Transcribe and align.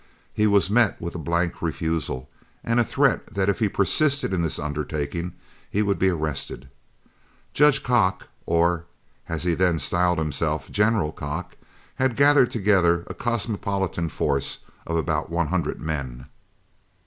He 0.33 0.47
was 0.47 0.71
met 0.71 0.99
with 0.99 1.13
a 1.13 1.19
blank 1.19 1.61
refusal, 1.61 2.27
and 2.63 2.79
a 2.79 2.83
threat 2.83 3.27
that 3.35 3.49
if 3.49 3.59
he 3.59 3.69
persisted 3.69 4.33
in 4.33 4.41
this 4.41 4.57
undertaking 4.57 5.33
he 5.69 5.83
would 5.83 5.99
be 5.99 6.09
arrested. 6.09 6.67
Judge 7.53 7.83
Kock, 7.83 8.27
or, 8.47 8.85
as 9.29 9.43
he 9.43 9.53
then 9.53 9.77
styled 9.77 10.17
himself, 10.17 10.71
"General" 10.71 11.11
Kock, 11.11 11.55
had 11.97 12.15
gathered 12.15 12.49
together 12.49 13.03
a 13.05 13.13
cosmopolitan 13.13 14.09
force 14.09 14.61
of 14.87 14.95
about 14.97 15.29
100 15.29 15.79
men. 15.79 16.25